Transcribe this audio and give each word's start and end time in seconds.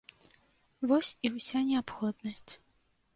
Вось 0.91 1.11
і 1.29 1.31
ўся 1.35 1.59
неабходнасць. 1.67 2.51